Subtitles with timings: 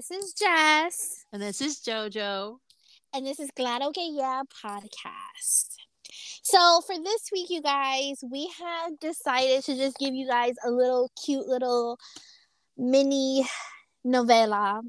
[0.00, 1.26] This is Jess.
[1.30, 2.56] And this is JoJo.
[3.12, 5.74] And this is Claro Que Yeah podcast.
[6.42, 10.70] So for this week, you guys, we have decided to just give you guys a
[10.70, 11.98] little cute little
[12.78, 13.46] mini
[14.02, 14.80] novela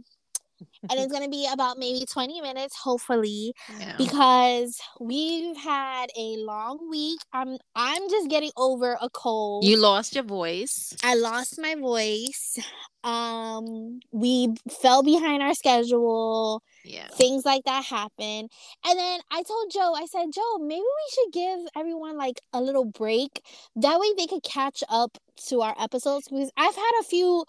[0.90, 3.96] and it's going to be about maybe 20 minutes hopefully yeah.
[3.98, 7.20] because we've had a long week.
[7.34, 9.64] I'm i'm just getting over a cold.
[9.64, 10.96] You lost your voice.
[11.04, 12.58] I lost my voice.
[13.04, 16.62] Um we fell behind our schedule.
[16.84, 17.08] Yeah.
[17.10, 18.48] Things like that happen.
[18.86, 22.62] And then i told joe i said joe maybe we should give everyone like a
[22.62, 23.42] little break.
[23.76, 26.28] That way they could catch up to our episodes.
[26.30, 27.46] Because i've had a few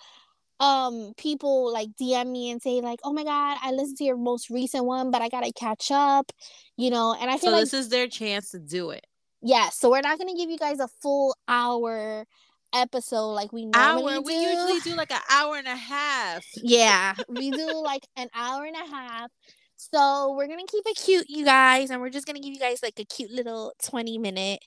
[0.63, 4.17] um people like DM me and say like, "Oh my god, I listened to your
[4.17, 6.31] most recent one, but I got to catch up."
[6.77, 9.05] You know, and I feel so like this is their chance to do it.
[9.43, 12.25] Yeah, so we're not going to give you guys a full hour
[12.73, 14.21] episode like we normally hour.
[14.21, 14.27] do.
[14.27, 16.45] We usually do like an hour and a half.
[16.63, 19.31] Yeah, we do like an hour and a half.
[19.77, 22.85] So we're gonna keep it cute, you guys, and we're just gonna give you guys
[22.85, 24.61] like a cute little 20 minute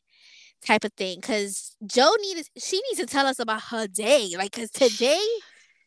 [0.61, 1.21] type of thing.
[1.21, 4.31] Cause Joe needs she needs to tell us about her day.
[4.37, 5.25] Like cause today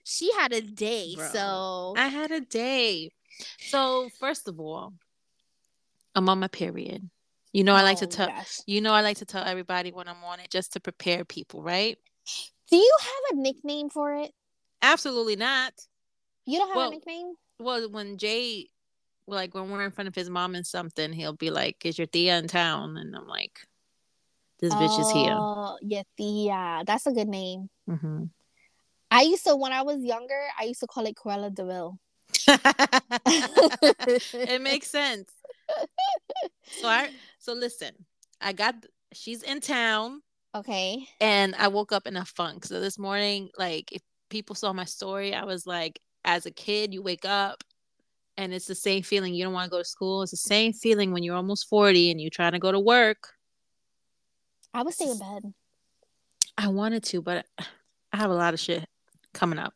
[0.09, 1.14] she had a day.
[1.17, 3.11] Bro, so I had a day.
[3.59, 4.95] So first of all,
[6.15, 7.09] I'm on my period.
[7.53, 8.61] You know, oh, I like to oh, tell gosh.
[8.67, 11.62] you know I like to tell everybody when I'm on it just to prepare people,
[11.62, 11.98] right?
[12.70, 14.33] Do you have a nickname for it?
[14.83, 15.73] Absolutely not.
[16.47, 17.34] You don't have well, a nickname?
[17.59, 18.69] Well, when Jay
[19.27, 22.06] like when we're in front of his mom and something, he'll be like, Is your
[22.06, 22.97] Thea in town?
[22.97, 23.61] And I'm like,
[24.61, 25.34] This oh, bitch is here.
[25.37, 26.83] Oh, yeah, Thea.
[26.87, 27.69] That's a good name.
[27.89, 28.25] Mm-hmm.
[29.11, 31.99] I used to when I was younger, I used to call it Cruella de Vil.
[34.34, 35.31] it makes sense.
[36.81, 37.93] So I so listen,
[38.41, 38.75] I got
[39.12, 40.22] she's in town.
[40.55, 41.06] Okay.
[41.21, 42.65] And I woke up in a funk.
[42.65, 46.93] So this morning, like if people saw my story, I was like, as a kid,
[46.93, 47.62] you wake up
[48.37, 49.34] and it's the same feeling.
[49.34, 50.22] You don't want to go to school.
[50.22, 53.34] It's the same feeling when you're almost 40 and you're trying to go to work.
[54.75, 55.53] I would stay in bed.
[56.56, 57.47] I wanted to, but
[58.12, 58.87] I have a lot of shit
[59.34, 59.75] coming up.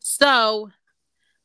[0.00, 0.70] So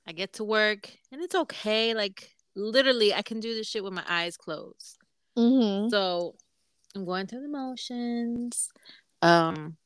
[0.07, 1.93] I get to work and it's okay.
[1.93, 4.97] Like literally, I can do this shit with my eyes closed.
[5.37, 5.89] Mm-hmm.
[5.89, 6.35] So
[6.95, 8.69] I'm going through the motions.
[9.21, 9.77] Um,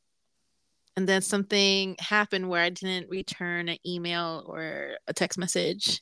[0.96, 6.02] and then something happened where I didn't return an email or a text message.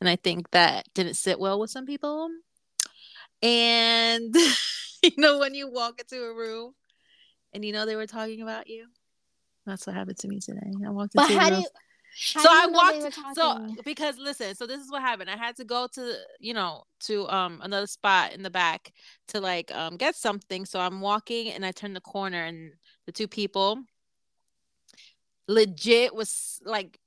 [0.00, 2.30] And I think that didn't sit well with some people.
[3.42, 4.34] And
[5.02, 6.74] you know, when you walk into a room
[7.52, 8.86] and you know they were talking about you,
[9.70, 10.60] that's what happened to me today.
[10.86, 11.68] I walked into but how do you,
[12.12, 15.30] so I walked so because listen, so this is what happened.
[15.30, 18.92] I had to go to you know to um another spot in the back
[19.28, 20.64] to like um get something.
[20.64, 22.72] So I'm walking and I turn the corner and
[23.06, 23.82] the two people
[25.48, 26.98] legit was like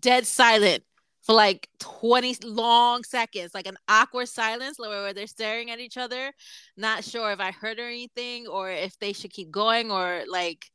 [0.00, 0.82] dead silent
[1.22, 6.32] for like 20 long seconds, like an awkward silence where they're staring at each other,
[6.76, 10.70] not sure if I heard or anything or if they should keep going or like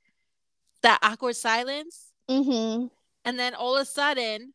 [0.84, 2.12] that awkward silence.
[2.30, 2.88] Mm-hmm.
[3.26, 4.54] And then all of a sudden,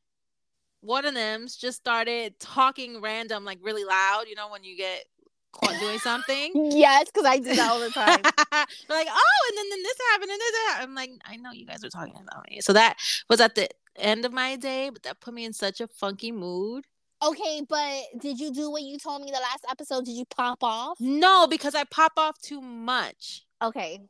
[0.81, 4.25] one of them just started talking random, like really loud.
[4.29, 5.05] You know, when you get
[5.53, 6.53] caught doing something.
[6.73, 8.21] yes, because I do that all the time.
[8.89, 10.91] like, oh, and then, then this happened, and this happened.
[10.91, 12.61] I'm like, I know you guys are talking about me.
[12.61, 12.97] So that
[13.29, 16.33] was at the end of my day, but that put me in such a funky
[16.33, 16.85] mood.
[17.25, 20.05] Okay, but did you do what you told me the last episode?
[20.05, 21.01] Did you pop off?
[21.01, 23.45] No, because I pop off too much.
[23.63, 24.01] Okay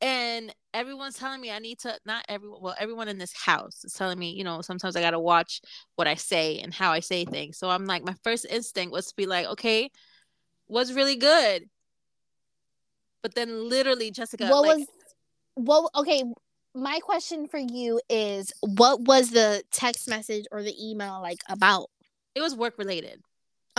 [0.00, 3.92] and everyone's telling me I need to not everyone well everyone in this house is
[3.92, 5.60] telling me you know sometimes I got to watch
[5.96, 7.58] what I say and how I say things.
[7.58, 9.90] So I'm like my first instinct was to be like okay
[10.68, 11.68] was really good?
[13.22, 14.86] But then literally Jessica what like, was
[15.54, 16.22] what okay
[16.74, 21.90] my question for you is what was the text message or the email like about?
[22.34, 23.20] It was work related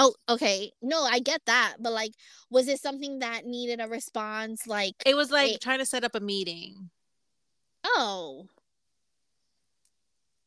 [0.02, 0.72] Oh, okay.
[0.82, 2.14] No, I get that, but like,
[2.50, 4.66] was it something that needed a response?
[4.66, 5.62] Like, it was like it...
[5.62, 6.90] trying to set up a meeting.
[7.84, 8.48] Oh,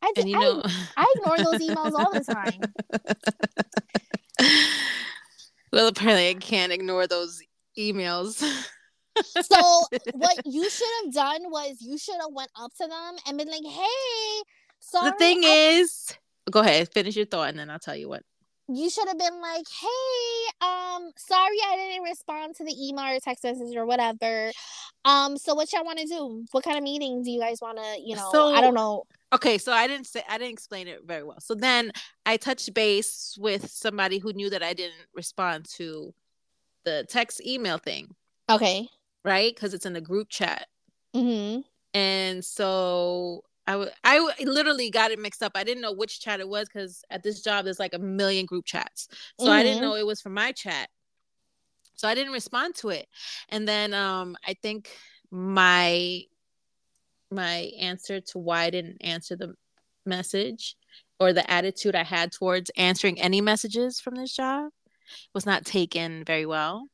[0.00, 2.62] I did, you know, I, I ignore those emails all the time.
[5.70, 7.42] well, apparently, I can't ignore those
[7.78, 8.42] emails.
[9.42, 9.82] so,
[10.14, 13.48] what you should have done was you should have went up to them and been
[13.48, 14.42] like, "Hey,
[14.80, 16.16] sorry." The thing I- is,
[16.50, 18.22] go ahead, finish your thought, and then I'll tell you what
[18.76, 23.20] you should have been like, "Hey, um, sorry I didn't respond to the email or
[23.20, 24.52] text message or whatever.
[25.04, 26.44] Um, so what y'all want to do?
[26.52, 28.28] What kind of meeting do you guys want to, you know?
[28.30, 29.04] So, I don't know.
[29.32, 31.40] Okay, so I didn't say I didn't explain it very well.
[31.40, 31.92] So then
[32.26, 36.14] I touched base with somebody who knew that I didn't respond to
[36.84, 38.14] the text email thing.
[38.50, 38.88] Okay.
[39.24, 40.66] Right, because it's in the group chat.
[41.14, 41.60] Mm-hmm.
[41.94, 45.52] And so I, w- I w- literally got it mixed up.
[45.54, 48.46] I didn't know which chat it was because at this job there's like a million
[48.46, 49.08] group chats.
[49.38, 49.52] So mm-hmm.
[49.52, 49.84] I didn't mm-hmm.
[49.84, 50.88] know it was from my chat.
[51.94, 53.06] So I didn't respond to it.
[53.48, 54.90] And then um I think
[55.30, 56.22] my
[57.30, 59.54] my answer to why I didn't answer the
[60.04, 60.76] message
[61.20, 64.70] or the attitude I had towards answering any messages from this job
[65.34, 66.88] was not taken very well.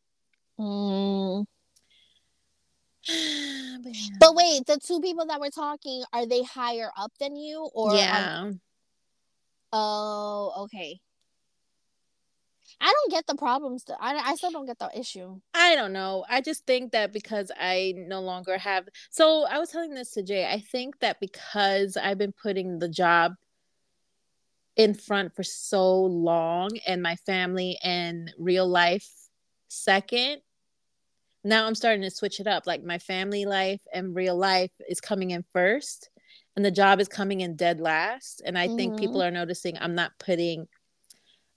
[0.59, 1.47] Mm.
[3.83, 4.17] but, yeah.
[4.21, 7.95] but, wait, the two people that were talking, are they higher up than you or
[7.95, 8.45] Yeah.
[8.45, 8.53] Are...
[9.73, 11.01] Oh, okay.
[12.81, 13.85] I don't get the problems.
[14.01, 15.41] I, I still don't get the issue.
[15.53, 16.25] I don't know.
[16.29, 18.89] I just think that because I no longer have.
[19.11, 20.47] So I was telling this to Jay.
[20.47, 23.35] I think that because I've been putting the job
[24.77, 29.09] in front for so long and my family and real life
[29.67, 30.41] second,
[31.45, 32.67] now I'm starting to switch it up.
[32.67, 36.11] Like my family life and real life is coming in first
[36.57, 38.43] and the job is coming in dead last.
[38.45, 38.77] And I mm-hmm.
[38.77, 40.67] think people are noticing I'm not putting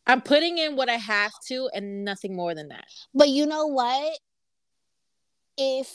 [0.08, 2.86] I'm putting in what I have to and nothing more than that.
[3.14, 4.18] But you know what?
[5.58, 5.92] If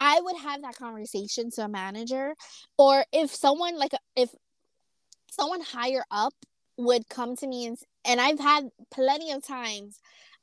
[0.00, 2.34] I would have that conversation to a manager,
[2.76, 4.30] or if someone like if
[5.30, 6.34] someone higher up
[6.76, 9.98] would come to me and and I've had plenty of times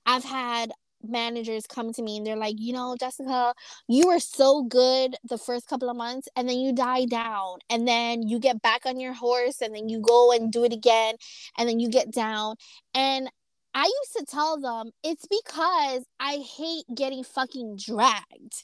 [0.05, 0.71] I've had
[1.03, 3.53] managers come to me and they're like, you know, Jessica,
[3.88, 7.88] you were so good the first couple of months and then you die down and
[7.88, 11.15] then you get back on your horse and then you go and do it again
[11.57, 12.56] and then you get down.
[12.94, 13.30] And
[13.74, 18.63] I used to tell them it's because I hate getting fucking dragged.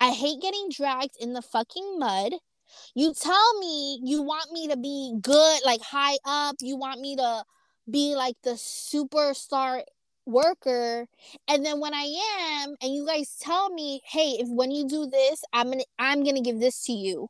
[0.00, 2.34] I hate getting dragged in the fucking mud.
[2.94, 6.56] You tell me you want me to be good, like high up.
[6.60, 7.44] You want me to
[7.90, 9.82] be like the superstar
[10.26, 11.06] worker
[11.48, 15.06] and then when i am and you guys tell me hey if when you do
[15.06, 17.28] this i'm gonna i'm gonna give this to you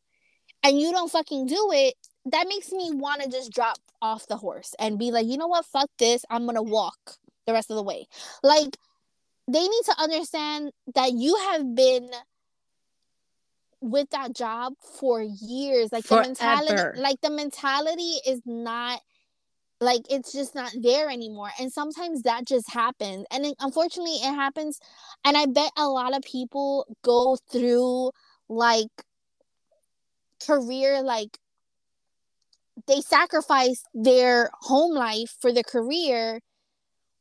[0.62, 1.94] and you don't fucking do it
[2.24, 5.46] that makes me want to just drop off the horse and be like you know
[5.46, 7.16] what fuck this i'm gonna walk
[7.46, 8.06] the rest of the way
[8.42, 8.76] like
[9.48, 12.08] they need to understand that you have been
[13.80, 16.22] with that job for years like Forever.
[16.22, 19.00] the mentality like the mentality is not
[19.80, 24.34] like it's just not there anymore and sometimes that just happens and it, unfortunately it
[24.34, 24.78] happens
[25.24, 28.10] and i bet a lot of people go through
[28.48, 28.88] like
[30.44, 31.38] career like
[32.86, 36.40] they sacrifice their home life for the career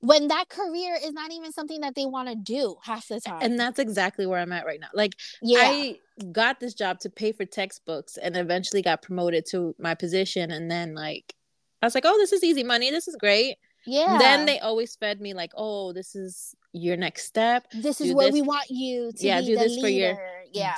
[0.06, 3.40] when that career is not even something that they want to do half the time.
[3.42, 4.90] And that's exactly where I'm at right now.
[4.94, 5.62] Like, yeah.
[5.62, 6.00] I
[6.32, 10.52] got this job to pay for textbooks and eventually got promoted to my position.
[10.52, 11.34] And then, like,
[11.82, 12.92] I was like, oh, this is easy money.
[12.92, 13.58] This is great.
[13.86, 14.18] Yeah.
[14.20, 17.66] Then they always fed me like, oh, this is your next step.
[17.72, 18.34] This is where this.
[18.34, 19.82] we want you to yeah, do this leader.
[19.82, 20.18] for your
[20.52, 20.76] yeah.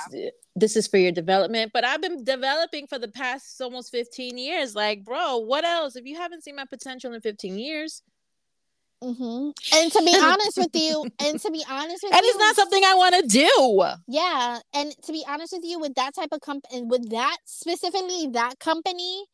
[0.56, 1.70] This is for your development.
[1.72, 4.74] But I've been developing for the past almost 15 years.
[4.74, 5.96] Like, bro, what else?
[5.96, 8.02] If you haven't seen my potential in 15 years.
[9.02, 9.50] Mm-hmm.
[9.76, 12.18] And to be honest with you, and to be honest with you.
[12.18, 13.84] and you, it's not something I want to do.
[14.08, 18.28] Yeah, and to be honest with you, with that type of company, with that specifically
[18.32, 19.24] that company,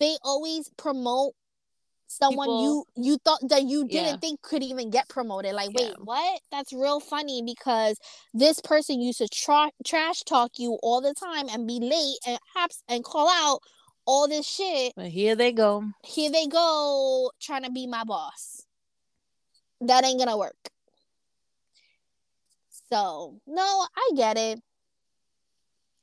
[0.00, 1.34] they always promote
[2.12, 4.16] someone People, you you thought that you didn't yeah.
[4.18, 6.04] think could even get promoted like wait yeah.
[6.04, 6.40] what?
[6.50, 7.98] That's real funny because
[8.34, 12.38] this person used to tra- trash talk you all the time and be late and
[12.56, 13.60] apps and call out
[14.04, 14.92] all this shit.
[14.96, 15.84] But here they go.
[16.04, 18.62] Here they go trying to be my boss.
[19.80, 20.56] That ain't gonna work.
[22.90, 24.60] So no i get it.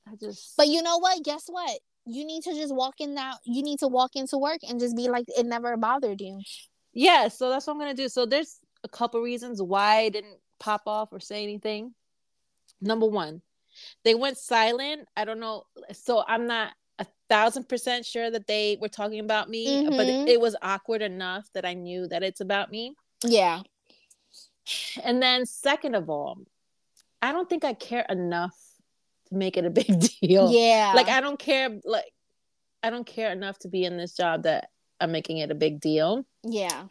[0.07, 1.23] I just but you know what?
[1.23, 1.79] Guess what
[2.09, 4.95] you need to just walk in that you need to walk into work and just
[4.95, 6.41] be like it never bothered you.
[6.93, 8.09] Yeah so that's what i'm gonna do.
[8.09, 11.93] So there's a couple reasons why i didn't pop off or say anything.
[12.81, 13.41] Number one
[14.03, 15.07] they went silent.
[15.15, 19.49] I don't know so i'm not a thousand percent sure that they were talking about
[19.49, 19.95] me mm-hmm.
[19.95, 22.95] but it, it was awkward enough that i knew that it's about me.
[23.23, 23.61] Yeah.
[25.03, 26.39] And then second of all
[27.21, 28.68] i don't think i care enough
[29.29, 30.51] to make it a big deal.
[30.51, 30.93] Yeah.
[30.95, 32.11] Like I don't care like
[32.83, 34.69] I don't care enough to be in this job that
[34.99, 36.25] I'm making it a big deal.
[36.43, 36.85] Yeah.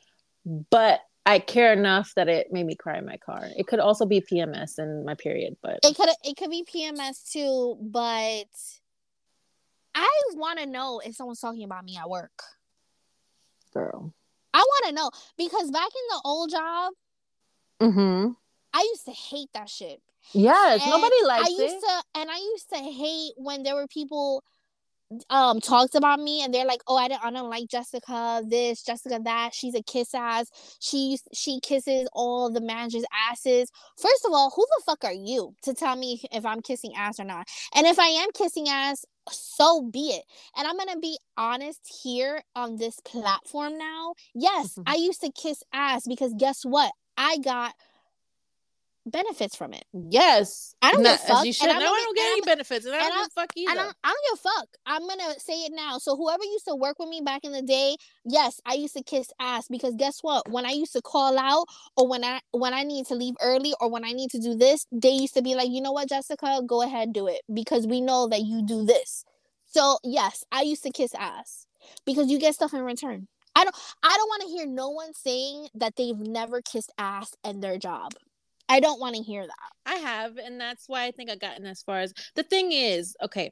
[0.71, 3.49] But I care enough that it made me cry in my car.
[3.57, 7.31] It could also be PMS and my period, but it could it could be PMS
[7.31, 8.49] too, but
[9.95, 12.43] I want to know if someone's talking about me at work.
[13.75, 14.15] Girl.
[14.55, 16.93] I want to know because back in the old job,
[17.81, 18.31] mm-hmm.
[18.73, 20.01] I used to hate that shit
[20.33, 21.81] Yes, and nobody likes I used it.
[21.81, 24.43] to, and I used to hate when there were people
[25.31, 28.83] um talked about me and they're like, "Oh, I don't I don't like Jessica this,
[28.83, 29.55] Jessica that.
[29.55, 30.49] She's a kiss ass.
[30.81, 35.55] She she kisses all the managers' asses." First of all, who the fuck are you
[35.63, 37.49] to tell me if I'm kissing ass or not?
[37.75, 40.25] And if I am kissing ass, so be it.
[40.57, 44.15] And I'm going to be honest here on this platform now.
[44.35, 44.83] Yes, mm-hmm.
[44.87, 46.93] I used to kiss ass because guess what?
[47.17, 47.75] I got
[49.11, 49.85] benefits from it.
[49.93, 50.75] Yes.
[50.83, 51.47] I don't Not, give a fuck.
[51.47, 51.69] You should.
[51.69, 52.87] And no, I don't get any benefits.
[52.87, 53.71] And I don't and give a fuck either.
[53.71, 54.69] I don't, I don't give a fuck.
[54.87, 55.99] I'm going to say it now.
[55.99, 59.03] So whoever used to work with me back in the day, yes, I used to
[59.03, 60.49] kiss ass because guess what?
[60.51, 63.75] When I used to call out or when I when I need to leave early
[63.81, 66.09] or when I need to do this, they used to be like, "You know what,
[66.09, 66.63] Jessica?
[66.67, 69.25] Go ahead, do it because we know that you do this."
[69.67, 71.67] So, yes, I used to kiss ass
[72.07, 73.29] because you get stuff in return.
[73.55, 77.35] I don't I don't want to hear no one saying that they've never kissed ass
[77.45, 78.13] in their job.
[78.69, 79.71] I don't want to hear that.
[79.87, 83.17] I have, and that's why I think I've gotten as far as the thing is,
[83.23, 83.51] okay.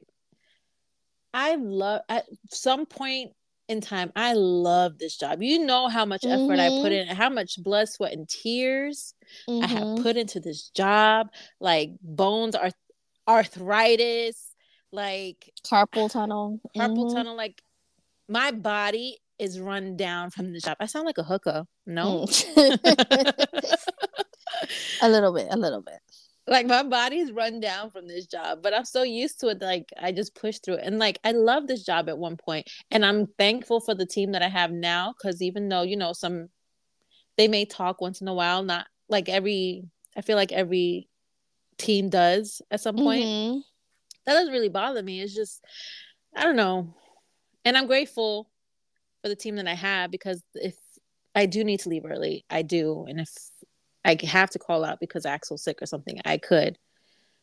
[1.33, 3.31] I love at some point
[3.67, 5.41] in time, I love this job.
[5.41, 6.59] You know how much effort mm-hmm.
[6.59, 7.09] I put mm-hmm.
[7.09, 9.13] in, how much blood, sweat, and tears
[9.49, 9.63] mm-hmm.
[9.63, 10.03] I have mm-hmm.
[10.03, 11.27] put into this job.
[11.59, 12.71] Like bones are
[13.27, 14.53] arthritis,
[14.91, 16.61] like carpal tunnel.
[16.75, 17.15] Carpal mm-hmm.
[17.15, 17.61] tunnel, like
[18.29, 20.77] my body is run down from the job.
[20.79, 21.65] I sound like a hooker.
[21.85, 22.25] No.
[22.25, 23.33] Mm.
[25.01, 25.99] a little bit, a little bit.
[26.49, 29.61] Like my body's run down from this job, but I'm so used to it.
[29.61, 30.83] Like I just push through it.
[30.85, 34.31] And like I love this job at one point, and I'm thankful for the team
[34.31, 35.13] that I have now.
[35.13, 36.47] Because even though you know some,
[37.35, 38.63] they may talk once in a while.
[38.63, 39.83] Not like every.
[40.15, 41.09] I feel like every
[41.77, 43.25] team does at some point.
[43.25, 43.59] Mm-hmm.
[44.25, 45.21] That doesn't really bother me.
[45.21, 45.63] It's just
[46.33, 46.93] I don't know,
[47.65, 48.49] and I'm grateful
[49.21, 50.75] for the team that I have because if
[51.35, 53.29] I do need to leave early, I do, and if
[54.07, 56.77] I have to call out because Axel's sick or something, I could.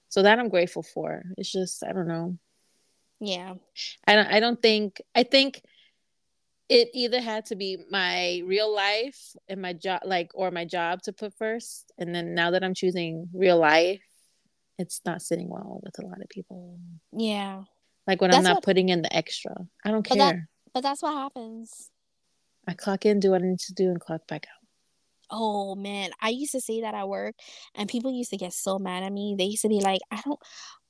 [0.09, 1.23] So that I'm grateful for.
[1.37, 2.38] It's just I don't know.
[3.21, 3.54] Yeah.
[4.06, 5.62] I don't I don't think I think
[6.71, 11.02] it either had to be my real life and my job like or my job
[11.02, 14.00] to put first and then now that I'm choosing real life
[14.78, 16.78] it's not sitting well with a lot of people.
[17.12, 17.64] Yeah.
[18.06, 19.54] Like when that's I'm not what, putting in the extra.
[19.85, 20.16] I don't care.
[20.16, 20.37] But, that,
[20.73, 21.90] but that's what happens.
[22.66, 24.63] I clock in, do what I need to do and clock back out.
[25.37, 27.35] Oh man, I used to say that at work,
[27.75, 29.35] and people used to get so mad at me.
[29.37, 30.38] They used to be like, "I don't,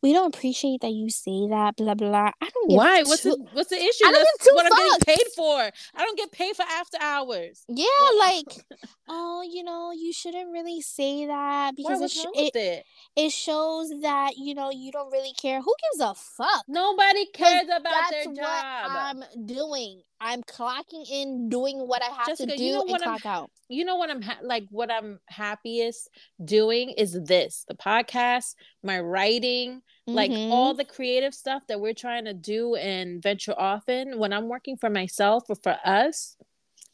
[0.04, 2.30] we don't appreciate that you say that." Blah blah.
[2.40, 2.76] I don't.
[2.76, 3.02] Why?
[3.02, 4.04] What's the What's the issue?
[4.06, 4.76] I don't That's what fucks.
[4.76, 5.58] I'm getting paid for.
[5.96, 7.64] I don't get paid for after hours.
[7.68, 7.86] Yeah,
[8.18, 8.64] like,
[9.08, 12.84] oh, you know, you shouldn't really say that because Why, it, it, it,
[13.16, 15.62] it shows that you know you don't really care.
[15.62, 16.64] Who gives a fuck?
[16.68, 18.64] Nobody cares about their job.
[18.88, 20.02] I'm doing.
[20.20, 23.30] I'm clocking in, doing what I have Jessica, to do, you know and clock I'm,
[23.30, 23.50] out.
[23.68, 24.64] You know what I'm ha- like.
[24.70, 26.08] What I'm happiest
[26.42, 30.14] doing is this: the podcast, my writing, mm-hmm.
[30.14, 34.18] like all the creative stuff that we're trying to do and venture off in.
[34.18, 36.36] When I'm working for myself or for us,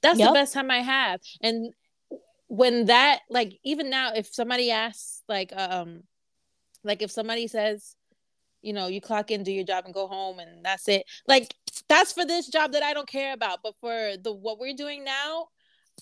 [0.03, 0.29] that's yep.
[0.29, 1.21] the best time I have.
[1.41, 1.73] And
[2.49, 6.03] when that, like, even now, if somebody asks, like, um,
[6.83, 7.95] like if somebody says,
[8.63, 11.05] you know, you clock in, do your job, and go home, and that's it.
[11.27, 11.55] Like
[11.89, 13.61] that's for this job that I don't care about.
[13.63, 15.49] But for the what we're doing now,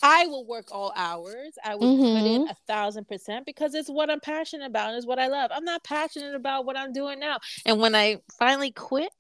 [0.03, 1.55] I will work all hours.
[1.65, 2.03] I will mm-hmm.
[2.03, 2.51] put in mm-hmm.
[2.51, 4.89] a thousand percent because it's what I'm passionate about.
[4.89, 5.51] And it's what I love.
[5.53, 7.39] I'm not passionate about what I'm doing now.
[7.67, 9.13] And when I finally quit,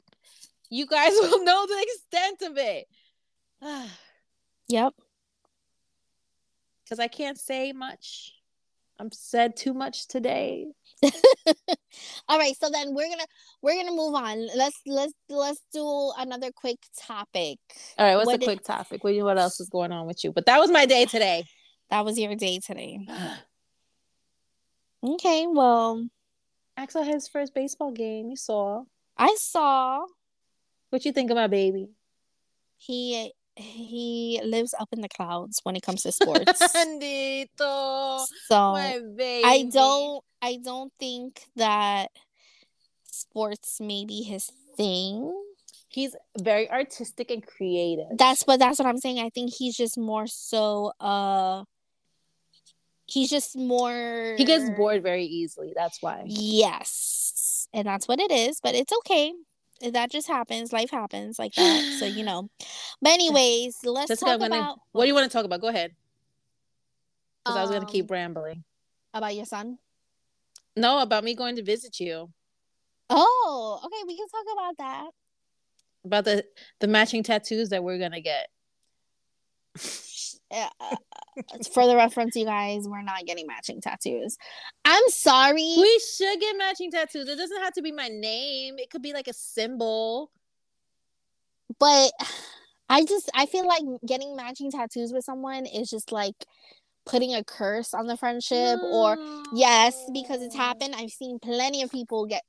[0.70, 2.86] you guys will know the extent of it.
[4.68, 4.94] yep.
[6.84, 8.37] Because I can't say much.
[8.98, 10.66] I'm said too much today.
[12.28, 13.26] All right, so then we're gonna
[13.62, 14.48] we're gonna move on.
[14.56, 17.58] Let's let's let's do another quick topic.
[17.96, 19.04] All right, what's what the quick topic?
[19.04, 20.32] What what else is going on with you?
[20.32, 21.44] But that was my day today.
[21.90, 23.06] That was your day today.
[25.04, 26.06] okay, well,
[26.76, 28.30] Axel had his first baseball game.
[28.30, 28.82] You saw.
[29.16, 30.04] I saw.
[30.90, 31.88] What you think of my baby?
[32.78, 36.62] He he lives up in the clouds when it comes to sports.
[36.74, 42.10] Andito, so I don't I don't think that
[43.04, 45.32] sports may be his thing.
[45.90, 48.16] He's very artistic and creative.
[48.16, 49.20] That's but that's what I'm saying.
[49.20, 51.64] I think he's just more so uh
[53.06, 55.72] he's just more he gets bored very easily.
[55.74, 56.24] That's why.
[56.26, 57.68] Yes.
[57.74, 59.32] And that's what it is, but it's okay
[59.80, 60.72] that just happens.
[60.72, 61.96] Life happens like that.
[61.98, 62.48] So you know.
[63.00, 64.80] But anyways, let's Jessica, talk gonna, about.
[64.92, 65.60] What do you want to talk about?
[65.60, 65.94] Go ahead.
[67.44, 68.64] Because um, I was gonna keep um, rambling.
[69.14, 69.78] About your son?
[70.76, 72.30] No, about me going to visit you.
[73.10, 74.04] Oh, okay.
[74.06, 75.10] We can talk about that.
[76.04, 76.44] About the
[76.80, 78.48] the matching tattoos that we're gonna get.
[80.50, 80.96] Uh,
[81.72, 84.36] for the reference, you guys, we're not getting matching tattoos.
[84.84, 85.74] I'm sorry.
[85.76, 87.28] We should get matching tattoos.
[87.28, 88.78] It doesn't have to be my name.
[88.78, 90.30] It could be like a symbol.
[91.78, 92.12] but
[92.88, 96.34] I just I feel like getting matching tattoos with someone is just like
[97.04, 98.88] putting a curse on the friendship no.
[98.92, 99.18] or
[99.54, 102.42] yes because it's happened i've seen plenty of people get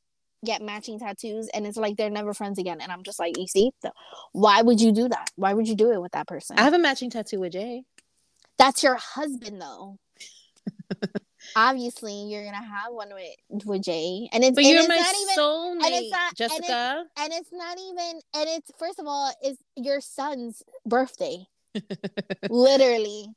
[0.46, 3.48] get matching tattoos and it's like they're never friends again and i'm just like you
[3.48, 3.72] see
[4.31, 6.74] why would you do that why would you do it with that person i have
[6.74, 7.84] a matching tattoo with jay
[8.58, 9.98] that's your husband though
[11.55, 15.15] obviously you're gonna have one with with Jay, and it's but you're it's my not
[15.15, 17.08] even, soulmate, and it's not, Jessica.
[17.17, 21.46] And it's, and it's not even, and it's first of all, it's your son's birthday,
[22.50, 23.27] literally.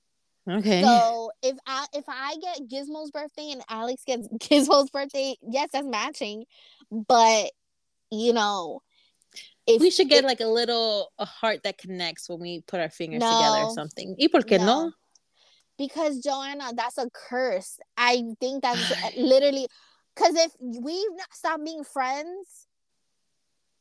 [0.51, 0.83] Okay.
[0.83, 5.87] So if I if I get Gizmo's birthday and Alex gets Gizmo's birthday, yes, that's
[5.87, 6.45] matching.
[6.93, 7.51] But
[8.11, 8.83] you know,
[9.67, 12.81] if we should get if, like a little a heart that connects when we put
[12.81, 14.15] our fingers no, together or something.
[14.19, 14.67] ¿Y por qué no?
[14.67, 14.93] no?
[15.79, 17.79] Because Joanna, that's a curse.
[17.97, 19.67] I think that's literally
[20.15, 22.67] because if we stop being friends,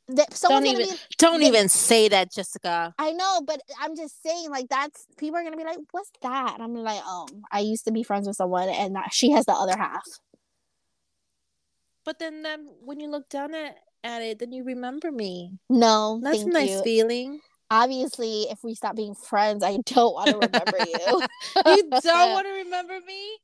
[0.07, 2.93] that don't even be, don't they, even say that, Jessica.
[2.97, 6.55] I know, but I'm just saying, like that's people are gonna be like, "What's that?"
[6.55, 9.53] And I'm like, "Oh, I used to be friends with someone, and she has the
[9.53, 10.03] other half."
[12.05, 15.59] But then, then when you look down at, at it, then you remember me.
[15.69, 16.83] No, that's a nice you.
[16.83, 17.39] feeling.
[17.69, 21.21] Obviously, if we stop being friends, I don't want to remember you.
[21.65, 23.37] you don't want to remember me.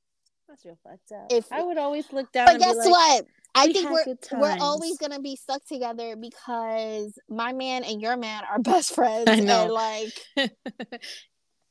[0.48, 1.28] That's real fucked up.
[1.30, 2.46] If I would always look down.
[2.46, 3.26] But guess like, what?
[3.56, 8.44] I think we're we're always gonna be stuck together because my man and your man
[8.50, 9.26] are best friends.
[9.28, 9.64] I know.
[9.64, 10.22] And like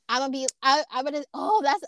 [0.08, 1.84] I'm gonna be I I'm gonna oh that's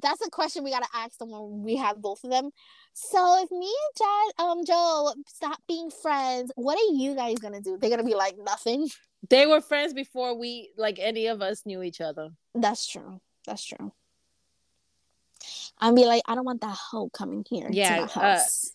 [0.00, 2.50] that's a question we gotta ask them when we have both of them.
[2.94, 7.76] So if me and um Joe stop being friends, what are you guys gonna do?
[7.78, 8.88] They're gonna be like nothing.
[9.28, 12.30] They were friends before we like any of us knew each other.
[12.54, 13.20] That's true.
[13.46, 13.92] That's true.
[15.78, 18.72] I'd be like, I don't want that hoe coming here yeah, to my uh, house.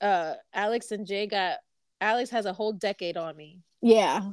[0.00, 1.58] Uh, uh Alex and Jay got
[2.00, 3.60] Alex has a whole decade on me.
[3.80, 4.32] Yeah.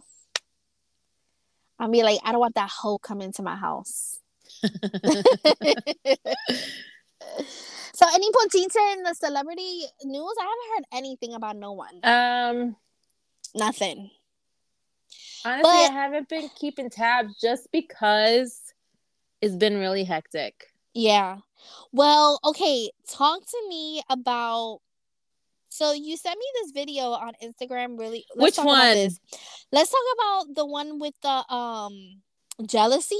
[1.77, 4.19] I'll be like, I don't want that hoe coming to my house.
[7.93, 10.33] so any pontita in the celebrity news?
[10.39, 11.99] I haven't heard anything about no one.
[12.03, 12.75] Um
[13.55, 14.11] nothing.
[15.45, 18.73] Honestly, but, I haven't been keeping tabs just because
[19.41, 20.67] it's been really hectic.
[20.93, 21.37] Yeah.
[21.91, 24.81] Well, okay, talk to me about
[25.69, 27.97] so you sent me this video on Instagram.
[27.97, 29.09] Really, which one?
[29.71, 32.21] Let's talk about the one with the um
[32.65, 33.15] jealousy,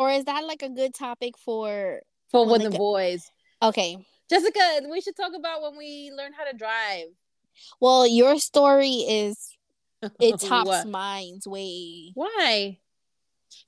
[0.00, 3.30] or is that like a good topic for for with the boys?
[3.62, 3.98] Okay,
[4.30, 7.08] Jessica, we should talk about when we learn how to drive.
[7.80, 9.58] Well, your story is
[10.18, 12.12] it tops mine's way.
[12.14, 12.78] Why?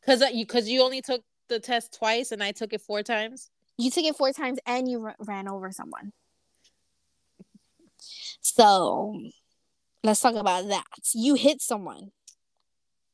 [0.01, 3.51] Because you because you only took the test twice and I took it four times.
[3.77, 6.13] You took it four times and you r- ran over someone.
[8.41, 9.21] So
[10.03, 10.87] let's talk about that.
[11.13, 12.13] You hit someone.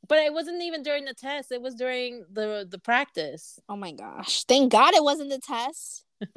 [0.09, 1.53] But it wasn't even during the test.
[1.53, 3.59] It was during the the practice.
[3.69, 4.45] Oh my gosh.
[4.45, 6.05] Thank God it wasn't the test.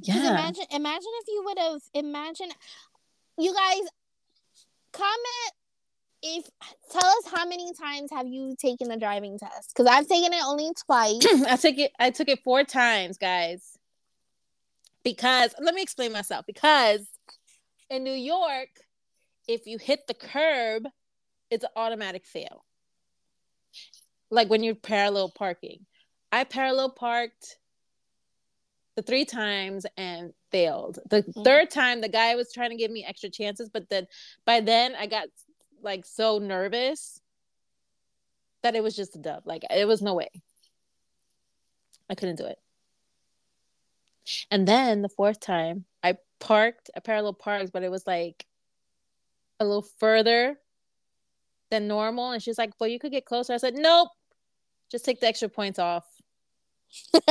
[0.00, 0.30] yeah.
[0.30, 2.48] Imagine imagine if you would have imagine
[3.38, 3.80] you guys
[4.92, 5.52] comment
[6.22, 6.48] if
[6.90, 9.74] tell us how many times have you taken the driving test?
[9.74, 11.24] Because I've taken it only twice.
[11.48, 13.76] I took it I took it four times, guys.
[15.04, 16.46] Because let me explain myself.
[16.46, 17.06] Because
[17.90, 18.70] in New York,
[19.46, 20.84] if you hit the curb,
[21.54, 22.64] it's an automatic fail.
[24.30, 25.86] Like when you're parallel parking.
[26.32, 27.58] I parallel parked
[28.96, 30.98] the three times and failed.
[31.08, 31.42] The mm-hmm.
[31.42, 34.06] third time, the guy was trying to give me extra chances, but then
[34.44, 35.28] by then I got
[35.82, 37.20] like so nervous
[38.62, 39.44] that it was just a dub.
[39.46, 40.28] Like it was no way.
[42.10, 42.58] I couldn't do it.
[44.50, 48.46] And then the fourth time, I parked a parallel parks, but it was like
[49.60, 50.58] a little further
[51.74, 52.30] than normal.
[52.30, 53.52] And she's like, Well, you could get closer.
[53.52, 54.08] I said, Nope.
[54.90, 56.04] Just take the extra points off.
[57.14, 57.24] and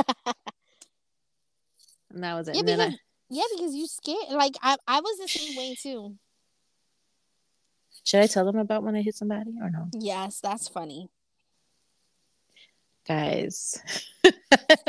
[2.23, 2.55] that was it.
[2.55, 2.97] Yeah, because, I...
[3.29, 6.15] yeah, because you scared like I, I was the same way too.
[8.03, 9.87] Should I tell them about when I hit somebody or no?
[9.93, 11.09] Yes, that's funny
[13.07, 13.81] guys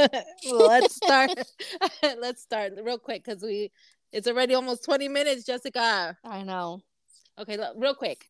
[0.52, 1.30] let's start
[2.20, 3.70] let's start real quick because we
[4.12, 6.80] it's already almost 20 minutes jessica i know
[7.38, 8.26] okay look, real quick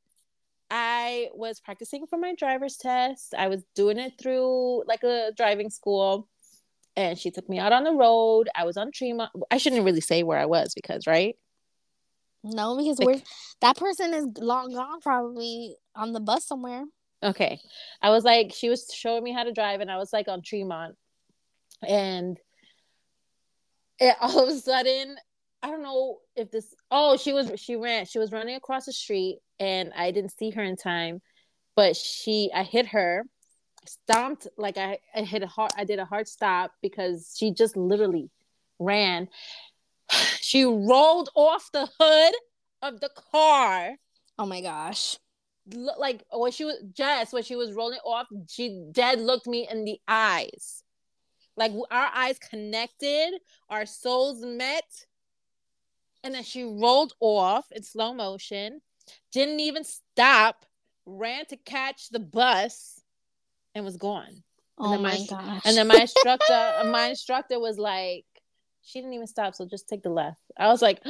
[0.76, 3.32] i was practicing for my driver's test.
[3.38, 6.28] I was doing it through like a driving school.
[6.96, 8.48] And she took me out on the road.
[8.56, 9.30] I was on tremont.
[9.52, 11.36] I shouldn't really say where i was because right?
[12.42, 13.22] No because like, we're
[13.60, 16.84] that person is long gone probably on the bus somewhere.
[17.22, 17.60] Okay.
[18.02, 20.42] I was like, she was showing me how to drive, and I was like on
[20.42, 20.96] Tremont.
[21.86, 22.36] And
[24.00, 25.16] it, all of a sudden,
[25.64, 28.92] I don't know if this, oh, she was, she ran, she was running across the
[28.92, 31.22] street, and I didn't see her in time.
[31.76, 33.24] but she I hit her,
[33.86, 37.76] stomped like I, I hit a hard I did a hard stop because she just
[37.76, 38.30] literally
[38.78, 39.28] ran.
[40.40, 42.34] She rolled off the hood
[42.82, 43.96] of the car.
[44.38, 45.18] Oh my gosh.
[45.98, 49.84] Like when she was Jess, when she was rolling off, she dead looked me in
[49.84, 50.82] the eyes.
[51.56, 53.32] Like our eyes connected,
[53.70, 54.84] our souls met.
[56.24, 58.80] And then she rolled off in slow motion,
[59.30, 60.64] didn't even stop,
[61.04, 63.02] ran to catch the bus,
[63.74, 64.42] and was gone.
[64.78, 65.62] Oh and my, my gosh.
[65.66, 68.24] And then my instructor, my instructor was like,
[68.82, 70.40] she didn't even stop, so just take the left.
[70.58, 71.02] I was like,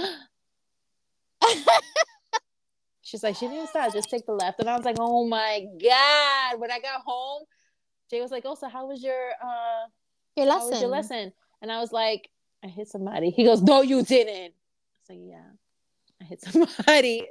[3.03, 4.59] she's like, she didn't stop, just take the left.
[4.59, 6.61] And I was like, oh my God.
[6.61, 7.45] When I got home,
[8.11, 9.87] Jay was like, oh, so how was your uh
[10.37, 10.81] your lesson?
[10.81, 11.33] Your lesson?
[11.63, 12.29] And I was like,
[12.65, 13.31] I hit somebody.
[13.31, 14.55] He goes, No, you didn't.
[15.09, 15.43] Like, Yeah,
[16.21, 17.29] I hit somebody.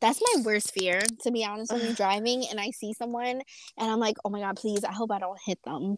[0.00, 3.40] That's my worst fear, to be honest, when I'm driving and I see someone
[3.78, 5.96] and I'm like, oh my God, please, I hope I don't hit them.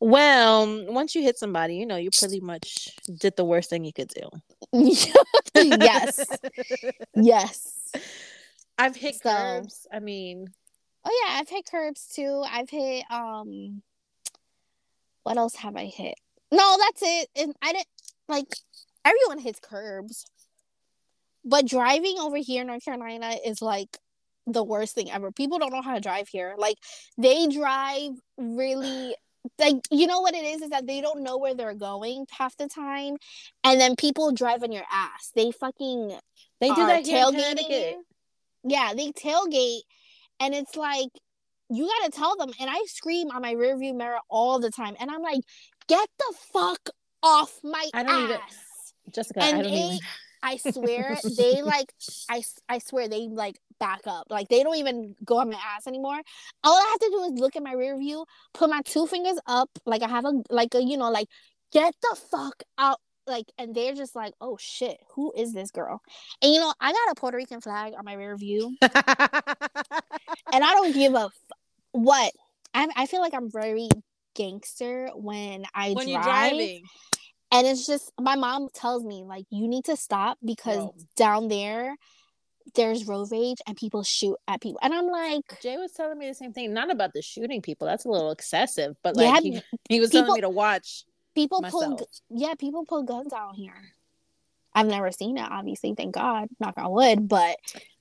[0.00, 3.92] Well, once you hit somebody, you know, you pretty much did the worst thing you
[3.92, 4.30] could do.
[5.54, 6.24] yes.
[7.14, 7.92] yes.
[8.78, 9.86] I've hit so, curbs.
[9.92, 10.46] I mean,
[11.04, 12.42] oh yeah, I've hit curbs too.
[12.50, 13.82] I've hit um
[15.22, 16.14] what else have I hit?
[16.50, 17.28] No, that's it.
[17.36, 17.86] And I didn't
[18.26, 18.48] like
[19.04, 20.24] everyone hits curbs.
[21.44, 23.98] But driving over here in North Carolina is like
[24.46, 25.32] the worst thing ever.
[25.32, 26.54] People don't know how to drive here.
[26.58, 26.76] Like
[27.16, 29.14] they drive really
[29.58, 32.56] like you know what it is is that they don't know where they're going half
[32.56, 33.16] the time
[33.64, 36.14] and then people drive on your ass they fucking
[36.60, 37.94] they do that tailgating
[38.64, 39.80] yeah they tailgate
[40.40, 41.08] and it's like
[41.70, 45.10] you gotta tell them and i scream on my rearview mirror all the time and
[45.10, 45.40] i'm like
[45.88, 46.90] get the fuck
[47.22, 48.40] off my I don't ass even,
[49.10, 49.98] Jessica and I don't they, even
[50.42, 51.92] I swear they like
[52.28, 54.26] I, I swear they like back up.
[54.30, 56.20] Like they don't even go on my ass anymore.
[56.64, 59.38] All I have to do is look at my rear view, put my two fingers
[59.46, 61.28] up, like I have a like a you know, like
[61.72, 62.98] get the fuck out.
[63.26, 66.00] Like and they're just like, oh shit, who is this girl?
[66.42, 68.76] And you know, I got a Puerto Rican flag on my rear view.
[68.82, 71.32] and I don't give a f-
[71.92, 72.32] what.
[72.72, 73.88] I I feel like I'm very
[74.34, 76.80] gangster when I when drive.
[77.52, 81.96] And it's just my mom tells me like you need to stop because down there
[82.74, 84.78] there's road rage and people shoot at people.
[84.82, 87.86] And i'm like jay was telling me the same thing not about the shooting people
[87.86, 91.04] that's a little excessive but like yeah, he, he was people, telling me to watch
[91.34, 91.98] people myself.
[91.98, 93.74] pull yeah people pull guns out here.
[94.72, 97.56] I've never seen it obviously thank god knock on wood but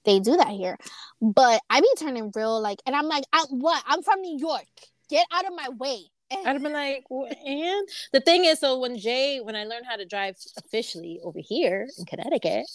[0.06, 0.78] they do that here.
[1.22, 3.84] But i be turning real like and i'm like I, what?
[3.88, 4.68] I'm from new york.
[5.10, 8.98] Get out of my way I'd have been like, and the thing is, so when
[8.98, 12.66] Jay, when I learned how to drive officially over here in Connecticut,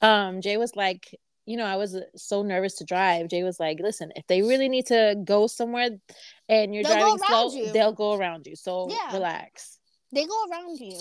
[0.00, 3.28] um, Jay was like, you know, I was uh, so nervous to drive.
[3.28, 5.90] Jay was like, listen, if they really need to go somewhere
[6.48, 7.72] and you're they'll driving slow, you.
[7.72, 8.54] they'll go around you.
[8.54, 9.12] So yeah.
[9.12, 9.78] relax.
[10.12, 11.00] They go around you.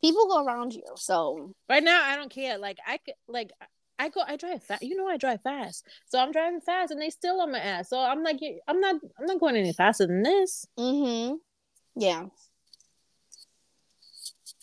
[0.00, 0.84] People go around you.
[0.96, 2.58] So right now, I don't care.
[2.58, 3.50] Like I could, like
[4.00, 4.82] I go, I drive fast.
[4.82, 7.90] You know, I drive fast, so I'm driving fast, and they still on my ass.
[7.90, 10.66] So I'm like, I'm not, I'm not going any faster than this.
[10.78, 11.34] Mm-hmm.
[11.96, 12.24] Yeah.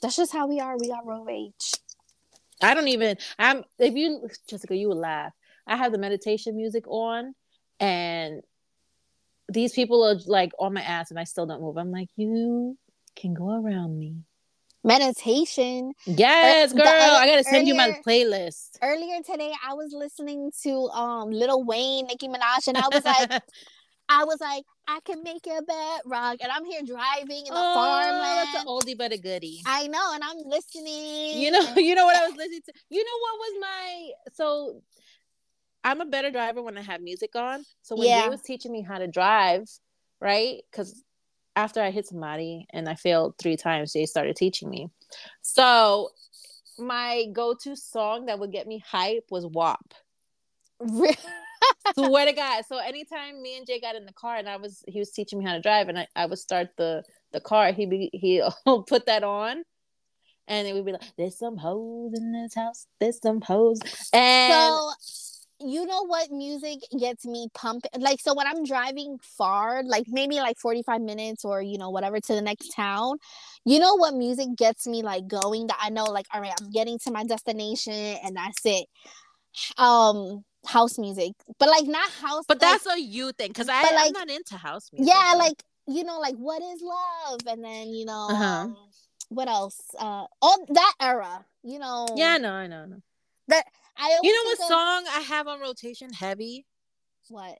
[0.01, 0.75] That's just how we are.
[0.79, 1.71] We are road rage.
[2.63, 3.17] I don't even.
[3.37, 3.63] I'm.
[3.77, 5.33] If you, Jessica, you would laugh.
[5.67, 7.35] I have the meditation music on,
[7.79, 8.41] and
[9.49, 11.77] these people are like on my ass, and I still don't move.
[11.77, 12.75] I'm like, you
[13.15, 14.15] can go around me
[14.87, 15.93] meditation.
[16.05, 16.83] Yes, girl.
[16.85, 18.77] I gotta send earlier, you my playlist.
[18.81, 23.29] Earlier today, I was listening to um Lil Wayne, Nicki Minaj, and I was like,
[24.09, 27.59] I was like, I can make a bed rock, and I'm here driving in the
[27.59, 28.47] oh, farmland.
[28.47, 29.61] That's an oldie but a goodie.
[29.65, 31.37] I know, and I'm listening.
[31.37, 32.73] You know, you know what I was listening to.
[32.89, 34.81] You know what was my so.
[35.83, 37.63] I'm a better driver when I have music on.
[37.81, 38.23] So when yeah.
[38.23, 39.63] Jay was teaching me how to drive,
[40.19, 40.61] right?
[40.69, 41.01] Because
[41.57, 44.91] after I hit somebody and I failed three times, Jay started teaching me.
[45.41, 46.11] So
[46.77, 49.95] my go-to song that would get me hype was WAP.
[51.95, 52.63] Swear to God.
[52.69, 55.39] So anytime me and Jay got in the car and I was he was teaching
[55.39, 58.43] me how to drive and I, I would start the the car, he be he
[58.87, 59.63] put that on
[60.47, 63.79] and it would be like, There's some hoes in this house, there's some hoes.
[64.13, 64.91] And so
[65.59, 70.35] you know what music gets me pumping like so when i'm driving far like maybe
[70.35, 73.17] like 45 minutes or you know whatever to the next town
[73.65, 76.69] you know what music gets me like going that i know like all right i'm
[76.69, 78.85] getting to my destination and that's it
[79.77, 83.81] um house music but like not house but like, that's a you thing because i
[83.81, 85.39] like, i'm not into house music yeah though.
[85.39, 88.45] like you know like what is love and then you know uh-huh.
[88.45, 88.77] um,
[89.29, 93.01] what else uh all that era you know yeah i know i know, I know.
[93.47, 93.65] that
[93.97, 96.65] I you know what song I have on rotation heavy?
[97.29, 97.57] What?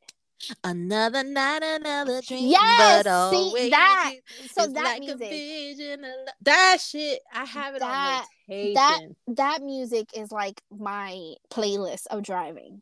[0.64, 2.50] Another night, another dream.
[2.52, 4.14] Yes, but see that.
[4.52, 6.00] So that like music,
[6.42, 8.74] that shit, I have it that, on rotation.
[8.76, 9.00] That
[9.36, 12.82] that music is like my playlist of driving.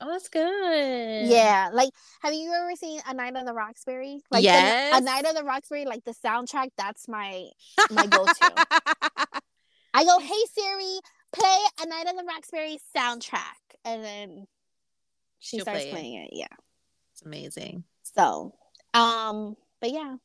[0.00, 1.26] Oh, that's good.
[1.26, 4.20] Yeah, like have you ever seen A Night on the Roxbury?
[4.30, 4.92] Like yes.
[4.92, 6.68] the, A Night on the Roxbury, like the soundtrack.
[6.78, 7.48] That's my
[7.90, 8.66] my go to.
[9.94, 11.00] I go, hey Siri,
[11.36, 14.46] play A Night on the Roxbury soundtrack, and then
[15.38, 16.30] she She'll starts play playing it.
[16.32, 16.38] it.
[16.38, 16.46] Yeah.
[17.12, 17.84] It's amazing.
[18.02, 18.54] So,
[18.94, 20.16] um, but yeah,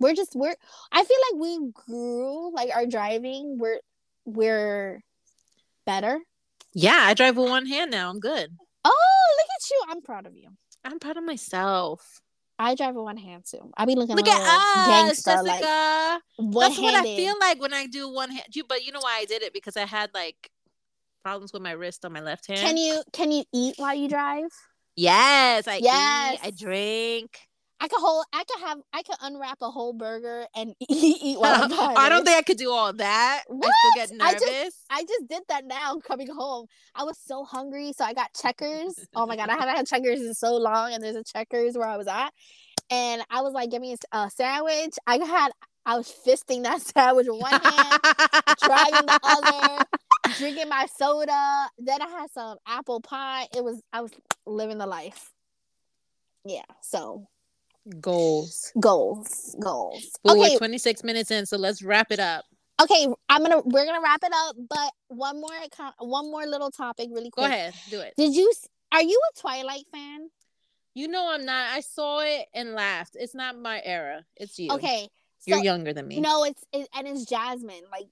[0.00, 0.54] we're just we're.
[0.92, 3.58] I feel like we grew like our driving.
[3.58, 3.80] We're
[4.24, 5.02] we're
[5.84, 6.20] better.
[6.74, 8.10] Yeah, I drive with one hand now.
[8.10, 8.50] I'm good.
[8.84, 9.82] Oh, look at you!
[9.90, 10.50] I'm proud of you.
[10.84, 12.20] I'm proud of myself.
[12.58, 13.70] I drive with one hand too.
[13.76, 15.42] I be looking look at us, Jessica.
[15.42, 18.46] Like, That's what I feel like when I do one hand.
[18.52, 20.50] You, but you know why I did it because I had like
[21.22, 22.60] problems with my wrist on my left hand.
[22.60, 24.50] Can you can you eat while you drive?
[24.96, 26.34] Yes, I yes.
[26.34, 27.38] eat, I drink.
[27.80, 28.24] I could hold.
[28.32, 28.78] I could have.
[28.92, 31.96] I could unwrap a whole burger and eat, eat while I'm driving.
[31.96, 33.44] I don't think I could do all that.
[33.46, 33.68] What?
[33.68, 34.42] I still get nervous.
[34.42, 36.66] I just, I just did that now coming home.
[36.94, 39.06] I was so hungry, so I got Checkers.
[39.14, 41.88] oh my god, I haven't had Checkers in so long, and there's a Checkers where
[41.88, 42.30] I was at,
[42.90, 45.52] and I was like, "Give me a sandwich." I had.
[45.86, 48.00] I was fisting that sandwich with one hand,
[48.60, 49.84] driving the other
[50.38, 51.68] drinking my soda.
[51.78, 53.46] Then I had some apple pie.
[53.54, 54.12] It was I was
[54.46, 55.32] living the life.
[56.44, 56.62] Yeah.
[56.80, 57.26] So
[58.00, 60.10] goals, goals, goals.
[60.26, 60.38] okay.
[60.38, 62.44] we're 26 minutes in, so let's wrap it up.
[62.80, 65.50] Okay, I'm gonna we're gonna wrap it up, but one more
[65.98, 67.46] one more little topic, really quick.
[67.46, 68.14] Go ahead, do it.
[68.16, 68.52] Did you?
[68.92, 70.30] Are you a Twilight fan?
[70.94, 71.72] You know I'm not.
[71.72, 73.16] I saw it and laughed.
[73.18, 74.24] It's not my era.
[74.36, 74.70] It's you.
[74.72, 75.08] Okay.
[75.40, 76.20] So, You're younger than me.
[76.20, 77.82] No, it's it, and it's Jasmine.
[77.90, 78.06] Like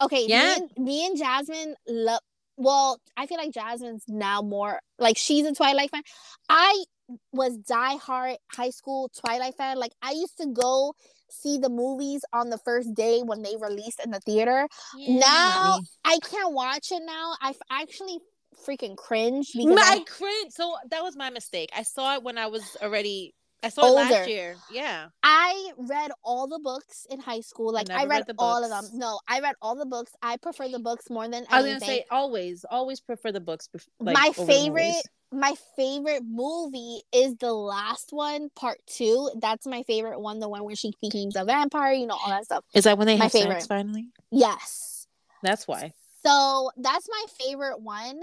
[0.00, 0.42] Okay, yeah.
[0.42, 2.20] Me and, me and Jasmine love.
[2.56, 6.02] Well, I feel like Jasmine's now more like she's a Twilight fan.
[6.48, 6.84] I
[7.32, 9.78] was die-hard high school Twilight fan.
[9.78, 10.94] Like I used to go
[11.30, 14.68] see the movies on the first day when they released in the theater.
[14.96, 15.20] Yeah.
[15.20, 17.34] Now I can't watch it now.
[17.40, 18.18] I've actually
[18.66, 20.52] freaking cringe because my I cringe.
[20.52, 21.70] So that was my mistake.
[21.74, 24.02] I saw it when I was already I saw older.
[24.02, 24.56] it last year.
[24.72, 25.06] Yeah.
[25.22, 27.72] I read all the books in high school.
[27.72, 28.98] Like I read, read all of them.
[28.98, 30.12] No, I read all the books.
[30.22, 31.44] I prefer the books more than.
[31.50, 33.68] I was gonna say always, always prefer the books.
[33.98, 39.30] Like, my favorite, my favorite movie is the last one, part two.
[39.40, 40.40] That's my favorite one.
[40.40, 41.92] The one where she becomes a vampire.
[41.92, 42.64] You know all that stuff.
[42.74, 43.54] Is that when they my have favorite.
[43.54, 44.08] sex finally?
[44.30, 45.06] Yes.
[45.42, 45.92] That's why.
[46.24, 48.20] So that's my favorite one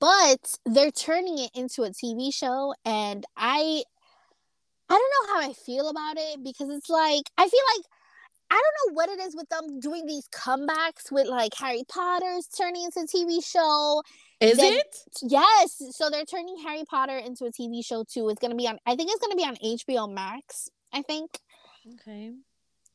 [0.00, 3.84] but they're turning it into a TV show and I
[4.88, 7.86] I don't know how I feel about it because it's like I feel like
[8.50, 12.46] I don't know what it is with them doing these comebacks with like Harry Potter's
[12.46, 14.02] turning into a TV show.
[14.40, 14.96] Is then, it?
[15.22, 15.82] Yes.
[15.90, 18.28] So they're turning Harry Potter into a TV show too.
[18.30, 18.78] It's gonna be on.
[18.86, 20.70] I think it's gonna be on HBO Max.
[20.92, 21.38] I think.
[21.94, 22.32] Okay.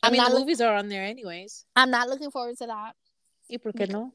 [0.02, 1.66] I I'm mean, the movies are on there anyways.
[1.76, 2.96] I'm not looking forward to that.
[3.50, 4.14] ¿Y por qué no?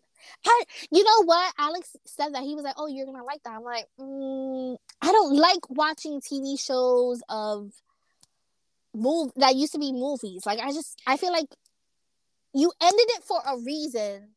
[0.91, 1.55] You know what?
[1.59, 5.13] Alex said that he was like, "Oh, you're gonna like that." I'm like, mm, I
[5.13, 7.73] don't like watching TV shows of
[8.95, 10.45] move that used to be movies.
[10.47, 11.49] Like, I just I feel like
[12.55, 14.29] you ended it for a reason.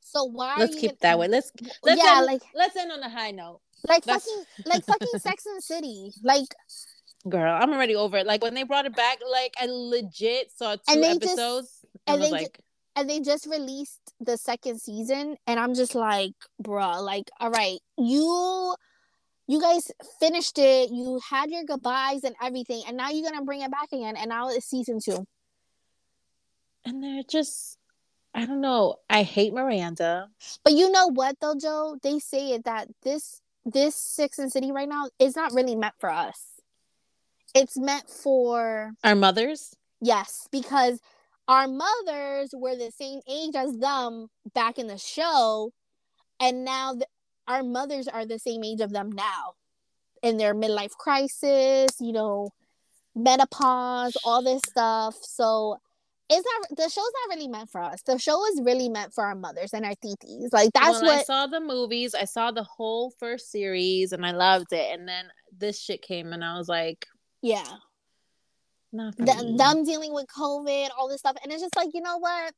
[0.00, 0.56] So why?
[0.58, 1.28] Let's keep gonna, that way.
[1.28, 3.60] Let's let's yeah, end, like let's end on a high note.
[3.86, 4.24] Like That's...
[4.24, 6.12] fucking like fucking Sex and City.
[6.22, 6.46] Like
[7.28, 8.26] girl, I'm already over it.
[8.26, 12.20] Like when they brought it back, like I legit saw two episodes just, and, and
[12.20, 12.60] was like
[12.98, 17.78] and they just released the second season and i'm just like bruh like all right
[17.96, 18.74] you
[19.46, 23.62] you guys finished it you had your goodbyes and everything and now you're gonna bring
[23.62, 25.24] it back again and now it's season two.
[26.84, 27.78] And they're just
[28.34, 30.28] i don't know i hate miranda.
[30.64, 31.96] But you know what though joe?
[32.02, 35.94] They say it that this this Sex and City right now is not really meant
[35.98, 36.40] for us.
[37.54, 39.74] It's meant for our mothers?
[40.00, 41.00] Yes because
[41.48, 45.72] our mothers were the same age as them back in the show
[46.40, 47.06] and now the,
[47.48, 49.54] our mothers are the same age of them now
[50.22, 52.50] in their midlife crisis you know
[53.18, 55.16] menopause all this stuff.
[55.22, 55.76] So
[56.30, 58.02] it's not the show's not really meant for us.
[58.02, 61.20] The show is really meant for our mothers and our titis like that's well, what
[61.20, 64.92] i saw the movies i saw the whole first series and i loved it.
[64.92, 67.06] And then this shit came and i was like
[67.42, 67.66] yeah
[68.92, 72.54] the, them dealing with COVID, all this stuff, and it's just like you know what?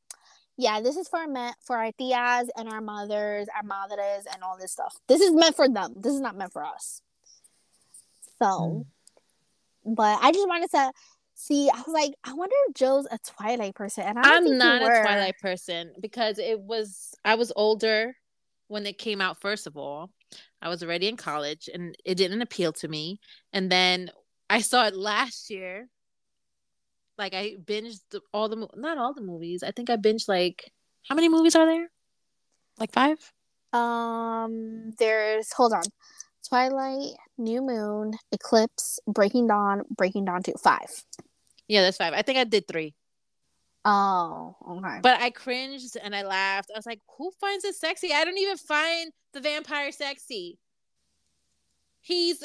[0.56, 4.58] Yeah, this is for meant for our tias and our mothers, our madres, and all
[4.58, 4.94] this stuff.
[5.08, 5.94] This is meant for them.
[5.96, 7.00] This is not meant for us.
[8.38, 8.86] So, mm.
[9.84, 10.92] but I just wanted to
[11.34, 11.70] see.
[11.70, 15.02] I was like, I wonder if Joe's a Twilight person, and I am not a
[15.02, 18.14] Twilight person because it was I was older
[18.68, 19.40] when it came out.
[19.40, 20.10] First of all,
[20.62, 23.20] I was already in college and it didn't appeal to me.
[23.52, 24.10] And then
[24.48, 25.88] I saw it last year.
[27.20, 28.00] Like I binged
[28.32, 29.62] all the not all the movies.
[29.62, 30.72] I think I binged like
[31.06, 31.90] how many movies are there?
[32.78, 33.18] Like five?
[33.74, 35.82] Um there's hold on.
[36.48, 40.54] Twilight, New Moon, Eclipse, Breaking Dawn, Breaking Dawn 2.
[40.58, 40.88] Five.
[41.68, 42.14] Yeah, that's five.
[42.14, 42.94] I think I did three.
[43.84, 44.98] Oh, okay.
[45.02, 46.70] But I cringed and I laughed.
[46.74, 48.12] I was like, who finds it sexy?
[48.12, 50.58] I don't even find the vampire sexy.
[52.00, 52.42] He's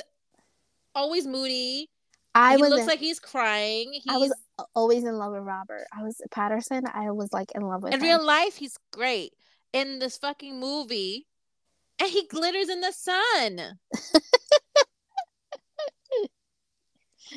[0.93, 1.89] always moody.
[2.35, 3.93] I he was looks like he's crying.
[3.93, 4.35] He's, I was
[4.75, 5.85] always in love with Robert.
[5.97, 6.83] I was Pattinson.
[6.93, 7.93] I was like in love with.
[7.93, 8.01] Him.
[8.01, 8.17] In him.
[8.17, 9.31] real life, he's great.
[9.71, 11.27] In this fucking movie,
[11.99, 13.77] and he glitters in the sun.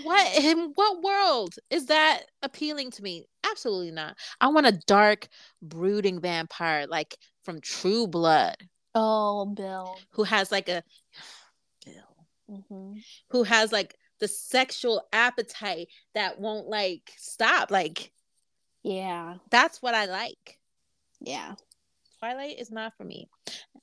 [0.02, 3.26] what in what world is that appealing to me?
[3.48, 4.16] Absolutely not.
[4.40, 5.28] I want a dark,
[5.62, 8.56] brooding vampire like from True Blood.
[8.96, 9.96] Oh, Bill.
[10.10, 10.82] Who has like a
[11.86, 12.16] Bill.
[12.50, 12.94] Mm-hmm.
[13.30, 17.70] Who has like the sexual appetite that won't like stop.
[17.70, 18.12] Like,
[18.82, 20.58] yeah, that's what I like.
[21.20, 21.54] Yeah.
[22.18, 23.28] Twilight is not for me.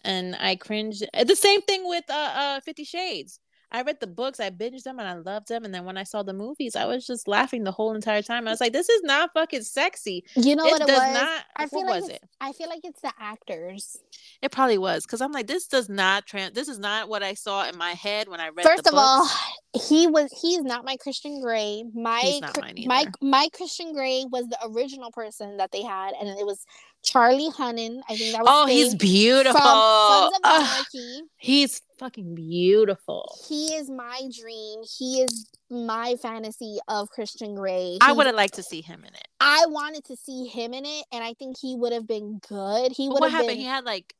[0.03, 0.99] And I cringe.
[0.99, 3.39] The same thing with uh, uh Fifty Shades.
[3.75, 5.65] I read the books, I binged them, and I loved them.
[5.65, 8.47] And then when I saw the movies, I was just laughing the whole entire time.
[8.47, 11.13] I was like, "This is not fucking sexy." You know it what it was?
[11.13, 12.23] Not, I feel like was it?
[12.39, 13.97] I feel like it's the actors.
[14.41, 16.53] It probably was because I'm like, this does not trans.
[16.53, 18.65] This is not what I saw in my head when I read.
[18.65, 18.95] First of books.
[18.95, 19.29] all,
[19.73, 20.31] he was.
[20.41, 21.83] He's not my Christian Grey.
[21.93, 22.39] My
[22.85, 26.65] my my Christian Grey was the original person that they had, and it was
[27.05, 28.01] Charlie Hunnam.
[28.09, 28.47] I think that was.
[28.47, 29.61] Oh, he's beautiful.
[29.61, 31.21] Sons of Anarchy.
[31.37, 33.37] he's fucking beautiful.
[33.47, 34.81] He is my dream.
[34.97, 37.93] He is my fantasy of Christian Grey.
[37.93, 39.27] He, I would have liked to see him in it.
[39.39, 42.91] I wanted to see him in it, and I think he would have been good.
[42.91, 43.19] He would.
[43.19, 43.49] What happened?
[43.49, 44.13] Been, he had like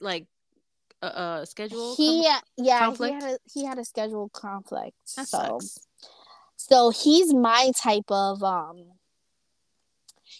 [0.00, 0.26] like
[1.02, 1.94] a, a schedule.
[1.96, 3.14] He com- yeah conflict?
[3.14, 4.96] he had a he had a schedule conflict.
[5.16, 5.78] That so sucks.
[6.56, 8.84] so he's my type of um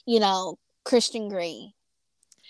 [0.06, 1.74] you know Christian Grey.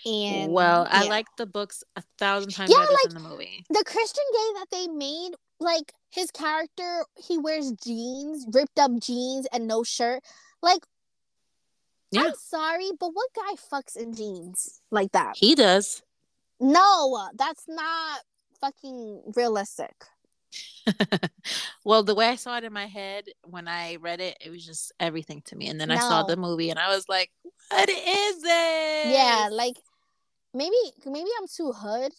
[0.05, 1.01] And well, yeah.
[1.01, 3.65] I like the books a thousand times yeah, better like, than the movie.
[3.69, 9.47] The Christian Grey that they made, like his character, he wears jeans, ripped up jeans,
[9.53, 10.23] and no shirt.
[10.61, 10.85] Like,
[12.11, 12.23] yeah.
[12.23, 15.35] I'm sorry, but what guy fucks in jeans like that?
[15.37, 16.03] He does.
[16.59, 18.21] No, uh, that's not
[18.59, 19.93] fucking realistic.
[21.83, 24.65] well, the way I saw it in my head when I read it, it was
[24.65, 25.67] just everything to me.
[25.67, 25.95] And then no.
[25.95, 27.31] I saw the movie and I was like,
[27.69, 29.11] what is it?
[29.11, 29.77] Yeah, like
[30.53, 32.11] maybe maybe I'm too hood.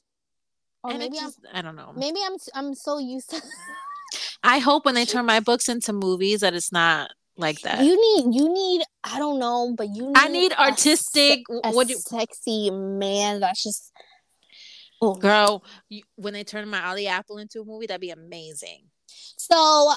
[0.84, 1.92] Or and maybe just, I'm I don't know.
[1.96, 3.42] Maybe I'm I'm so used to
[4.42, 7.84] I hope when they turn my books into movies that it's not like that.
[7.84, 11.72] You need you need I don't know, but you need I need artistic a, a
[11.72, 13.92] what you, sexy man that's just
[15.00, 15.14] oh.
[15.14, 18.84] girl, you, when they turn my Ali Apple into a movie, that'd be amazing.
[19.36, 19.92] So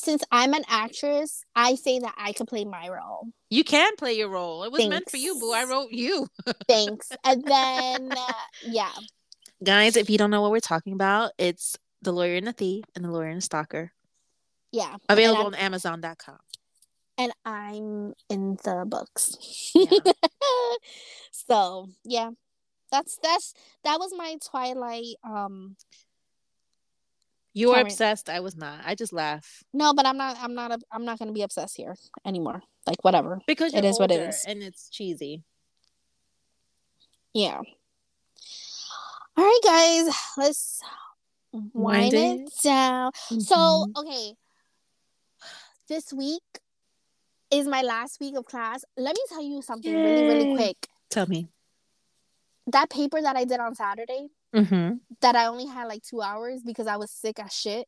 [0.00, 3.28] since I'm an actress, I say that I can play my role.
[3.50, 4.64] You can play your role.
[4.64, 4.90] It was Thanks.
[4.90, 5.52] meant for you, boo.
[5.52, 6.26] I wrote you.
[6.68, 7.10] Thanks.
[7.24, 8.32] And then, uh,
[8.64, 8.92] yeah.
[9.62, 12.84] Guys, if you don't know what we're talking about, it's The Lawyer and the Thief
[12.94, 13.92] and The Lawyer and the Stalker.
[14.72, 14.96] Yeah.
[15.08, 16.38] Available on Amazon.com.
[17.18, 19.36] And I'm in the books.
[19.74, 19.98] Yeah.
[21.32, 22.30] so, yeah.
[22.90, 25.76] That's that's that was my Twilight um
[27.52, 28.28] you were obsessed.
[28.28, 28.80] I was not.
[28.84, 29.62] I just laugh.
[29.72, 30.36] No, but I'm not.
[30.40, 30.72] I'm not.
[30.72, 32.62] A, I'm not going to be obsessed here anymore.
[32.86, 33.40] Like whatever.
[33.46, 35.42] Because it is what it is, and it's cheesy.
[37.32, 37.60] Yeah.
[39.36, 40.14] All right, guys.
[40.36, 40.80] Let's
[41.52, 43.12] wind, wind it, it down.
[43.12, 43.40] Mm-hmm.
[43.40, 44.34] So, okay.
[45.88, 46.42] This week
[47.50, 48.84] is my last week of class.
[48.96, 50.02] Let me tell you something Yay.
[50.02, 50.76] really, really quick.
[51.10, 51.48] Tell me.
[52.68, 54.94] That paper that I did on Saturday mm-hmm.
[55.20, 57.86] that I only had like two hours because I was sick as shit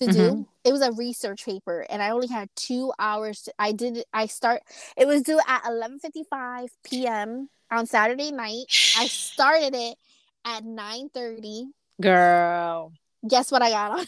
[0.00, 0.12] to mm-hmm.
[0.12, 0.48] do.
[0.64, 3.42] It was a research paper, and I only had two hours.
[3.42, 4.04] To, I did.
[4.12, 4.62] I start.
[4.96, 7.48] It was due at eleven fifty five p.m.
[7.70, 8.64] on Saturday night.
[8.98, 9.96] I started it
[10.44, 11.66] at nine thirty.
[12.00, 12.92] Girl,
[13.28, 14.06] guess what I got on?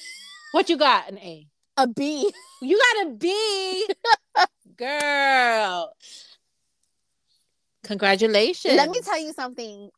[0.53, 1.09] What you got?
[1.09, 1.47] An A.
[1.79, 2.31] A B.
[2.61, 3.89] You got a B.
[4.77, 5.93] Girl.
[7.85, 8.75] Congratulations.
[8.75, 9.91] Let me tell you something.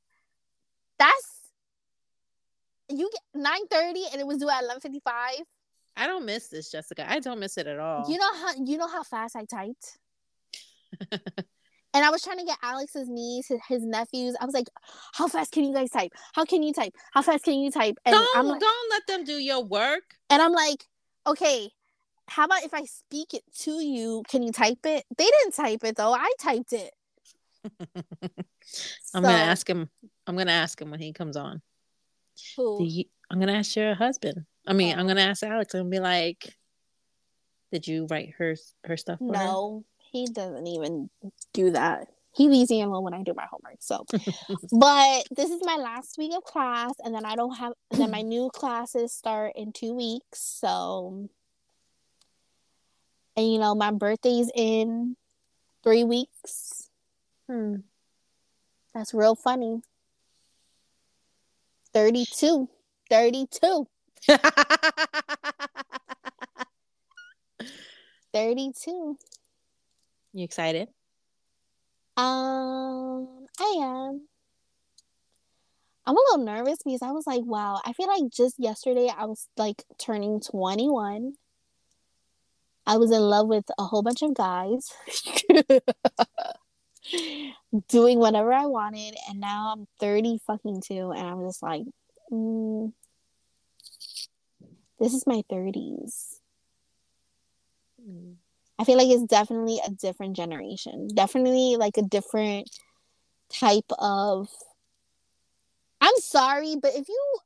[0.99, 1.34] That's
[2.89, 5.41] you get nine thirty and it was due at eleven fifty five.
[5.97, 7.09] I don't miss this, Jessica.
[7.09, 8.11] I don't miss it at all.
[8.11, 9.99] You know how you know how fast I typed.
[11.95, 14.37] and I was trying to get Alex's niece, his, his, nephews.
[14.41, 14.69] I was like,
[15.13, 16.13] "How fast can you guys type?
[16.35, 16.95] How can you type?
[17.13, 20.03] How fast can you type?" And don't I'm like, don't let them do your work.
[20.31, 20.85] And I'm like,
[21.27, 21.71] "Okay,
[22.29, 24.23] how about if I speak it to you?
[24.29, 26.13] Can you type it?" They didn't type it though.
[26.13, 26.91] I typed it.
[29.15, 29.89] I'm so, gonna ask him.
[30.27, 31.63] I'm gonna ask him when he comes on.
[32.57, 32.85] Who?
[32.85, 34.45] You, I'm gonna ask your husband.
[34.67, 35.01] I mean, oh.
[35.01, 36.55] I'm gonna ask Alex and be like,
[37.73, 40.09] "Did you write her her stuff?" no, her?
[40.13, 41.11] he doesn't even
[41.53, 42.09] do that.
[42.33, 43.77] He leaves me alone when I do my homework.
[43.81, 44.05] So,
[44.73, 47.75] but this is my last week of class, and then I don't have.
[47.91, 50.41] Then my new classes start in two weeks.
[50.41, 51.29] So,
[53.37, 55.17] and you know, my birthday's in
[55.85, 56.91] three weeks.
[57.49, 57.77] Hmm.
[58.95, 59.83] That's real funny.
[61.95, 62.69] 32.
[63.09, 63.89] 32.
[68.33, 69.17] 32.
[70.33, 70.89] You excited?
[72.17, 74.23] Um, I am.
[76.07, 79.25] I'm a little nervous because I was like, wow, I feel like just yesterday I
[79.25, 81.35] was like turning 21.
[82.87, 84.93] I was in love with a whole bunch of guys,
[87.89, 91.83] doing whatever I wanted, and now I'm 30 fucking two, and I'm just like,
[92.31, 92.93] mm,
[94.99, 96.41] this is my 30s.
[98.01, 98.35] Mm.
[98.79, 101.09] I feel like it's definitely a different generation.
[101.15, 102.69] Definitely like a different
[103.49, 104.49] type of
[106.01, 107.37] I'm sorry, but if you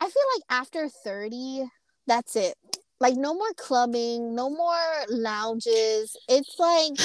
[0.00, 1.64] I feel like after 30,
[2.06, 2.54] that's it.
[3.00, 6.16] Like no more clubbing, no more lounges.
[6.28, 6.98] It's like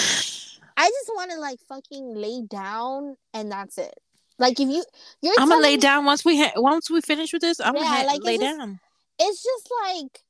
[0.77, 3.93] I just want to like fucking lay down and that's it.
[4.39, 4.83] Like if you
[5.21, 7.59] you're I'm gonna lay down once we ha- once we finish with this.
[7.59, 8.79] I'm yeah, gonna ha- like lay just, down.
[9.19, 10.23] It's just like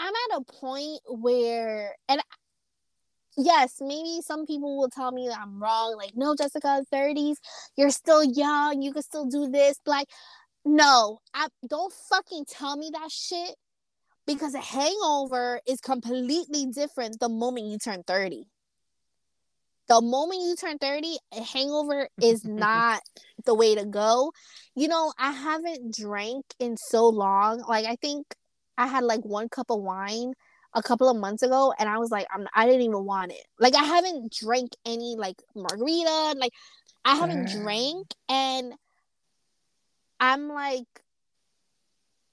[0.00, 2.22] I'm at a point where, and
[3.36, 5.94] yes, maybe some people will tell me that I'm wrong.
[5.96, 7.36] Like, no, Jessica, 30s,
[7.76, 9.78] you're still young, you can still do this.
[9.84, 10.08] Like,
[10.64, 13.56] no, I don't fucking tell me that shit
[14.26, 18.44] because a hangover is completely different the moment you turn 30.
[19.90, 23.02] The moment you turn 30, a hangover is not
[23.44, 24.32] the way to go.
[24.76, 27.64] You know, I haven't drank in so long.
[27.68, 28.24] Like, I think
[28.78, 30.32] I had like one cup of wine
[30.74, 33.44] a couple of months ago and I was like I'm I didn't even want it.
[33.58, 36.52] Like I haven't drank any like margarita, like
[37.04, 37.62] I haven't uh.
[37.62, 38.74] drank and
[40.20, 40.86] I'm like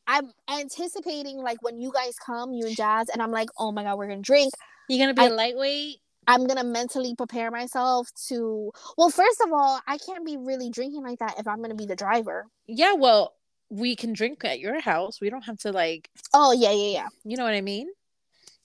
[0.06, 3.84] I'm anticipating like when you guys come, you and Jazz, and I'm like, oh my
[3.84, 4.54] god, we're gonna drink.
[4.88, 5.98] You're gonna be I, a lightweight.
[6.28, 8.72] I'm gonna mentally prepare myself to.
[8.98, 11.86] Well, first of all, I can't be really drinking like that if I'm gonna be
[11.86, 12.48] the driver.
[12.68, 13.34] Yeah, well,
[13.70, 15.20] we can drink at your house.
[15.22, 17.08] We don't have to like Oh yeah, yeah, yeah.
[17.24, 17.88] You know what I mean?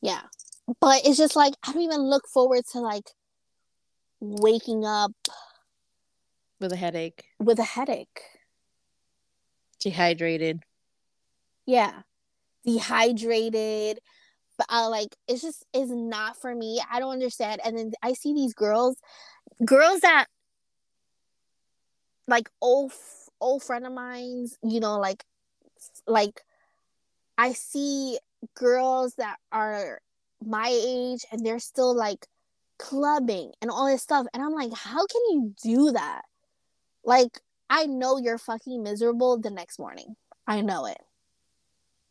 [0.01, 0.23] Yeah.
[0.81, 3.11] But it's just like I don't even look forward to like
[4.21, 5.13] waking up
[6.61, 7.25] with a headache.
[7.39, 8.21] With a headache.
[9.81, 10.63] Dehydrated.
[11.67, 12.03] Yeah.
[12.65, 14.01] Dehydrated.
[14.69, 16.81] I uh, like it's just is not for me.
[16.91, 17.61] I don't understand.
[17.65, 18.97] And then I see these girls
[19.65, 20.27] girls that
[22.29, 22.93] like old
[23.41, 25.25] old friend of mine's, you know, like
[26.07, 26.41] like
[27.37, 28.19] I see
[28.55, 30.01] girls that are
[30.45, 32.27] my age and they're still like
[32.79, 36.23] clubbing and all this stuff and I'm like, how can you do that?
[37.05, 37.41] Like
[37.71, 40.15] I know you're fucking miserable the next morning.
[40.47, 40.99] I know it.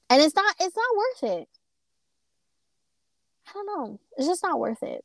[0.10, 1.47] And it's not it's not worth it.
[3.52, 3.99] I don't know.
[4.18, 5.04] It's just not worth it.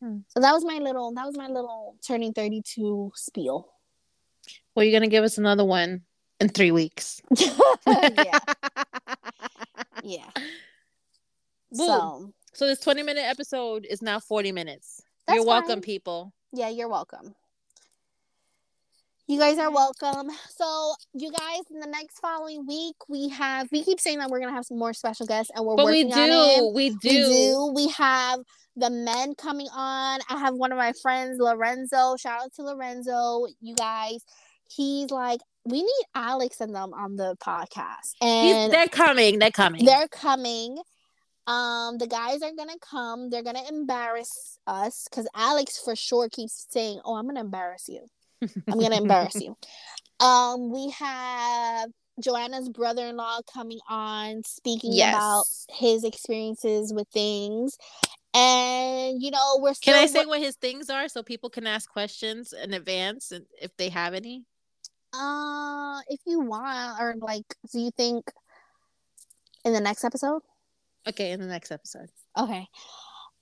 [0.00, 0.18] Hmm.
[0.28, 3.68] So that was my little that was my little turning 32 spiel.
[4.74, 6.00] Well, you're gonna give us another one
[6.40, 7.20] in three weeks.
[7.36, 7.58] yeah.
[10.02, 10.30] yeah.
[11.70, 11.76] Boom.
[11.76, 15.02] So, so this 20 minute episode is now 40 minutes.
[15.28, 15.80] You're welcome, fine.
[15.82, 16.32] people.
[16.54, 17.34] Yeah, you're welcome.
[19.32, 20.30] You guys are welcome.
[20.50, 23.66] So, you guys, in the next following week, we have.
[23.72, 26.08] We keep saying that we're gonna have some more special guests, and we're but working
[26.08, 26.20] we do.
[26.20, 26.74] on it.
[26.74, 26.98] We do.
[27.00, 27.72] We do.
[27.74, 28.40] We have
[28.76, 30.20] the men coming on.
[30.28, 32.14] I have one of my friends, Lorenzo.
[32.18, 33.46] Shout out to Lorenzo.
[33.62, 34.22] You guys,
[34.68, 38.12] he's like, we need Alex and them on the podcast.
[38.20, 39.38] And he's, they're coming.
[39.38, 39.86] They're coming.
[39.86, 40.76] They're coming.
[41.46, 43.30] Um, the guys are gonna come.
[43.30, 48.08] They're gonna embarrass us because Alex for sure keeps saying, "Oh, I'm gonna embarrass you.
[48.68, 49.56] I'm gonna embarrass you."
[50.20, 51.90] Um, we have
[52.20, 55.14] Joanna's brother-in-law coming on, speaking yes.
[55.14, 55.44] about
[55.76, 57.76] his experiences with things.
[58.34, 61.90] And you know, we're Can I say what his things are so people can ask
[61.90, 64.44] questions in advance and if they have any?
[65.12, 68.30] Uh, if you want, or like, do you think
[69.64, 70.40] in the next episode?
[71.06, 72.08] Okay, in the next episode.
[72.38, 72.66] Okay.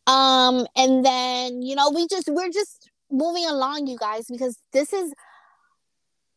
[0.07, 4.93] Um, and then you know, we just we're just moving along, you guys, because this
[4.93, 5.13] is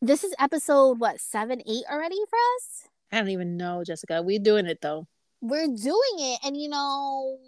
[0.02, 2.88] this is episode what seven, eight already for us.
[3.10, 4.22] I don't even know, Jessica.
[4.22, 5.06] We're doing it though.
[5.40, 7.38] We're doing it, and you know,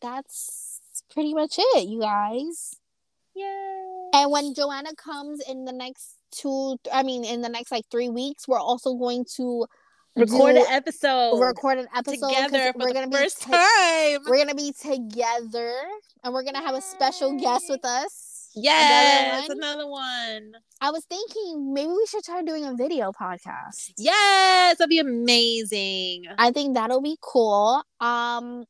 [0.00, 0.80] that's
[1.12, 2.76] pretty much it, you guys.
[3.34, 4.10] Yay!
[4.14, 8.08] And when Joanna comes in the next two, I mean, in the next like three
[8.08, 9.66] weeks, we're also going to
[10.16, 11.38] record an episode.
[11.38, 14.20] Record an episode together for we're gonna the first be time.
[14.26, 15.72] We're gonna be together,
[16.24, 18.50] and we're gonna have a special guest with us.
[18.54, 19.58] Yes, another one.
[19.58, 20.52] another one.
[20.80, 23.92] I was thinking maybe we should try doing a video podcast.
[23.98, 26.24] Yes, that'd be amazing.
[26.38, 27.82] I think that'll be cool.
[28.00, 28.64] Um,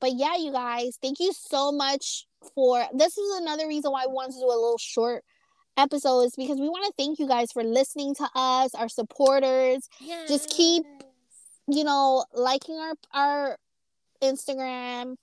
[0.00, 4.06] but yeah, you guys, thank you so much for this is another reason why I
[4.06, 5.24] wanted to do a little short
[5.76, 9.88] episode is because we want to thank you guys for listening to us, our supporters.
[10.00, 10.28] Yes.
[10.28, 10.84] Just keep,
[11.68, 13.58] you know, liking our our
[14.22, 15.16] Instagram,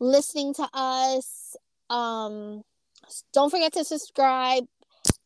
[0.00, 1.56] listening to us.
[1.90, 2.62] Um,
[3.32, 4.64] don't forget to subscribe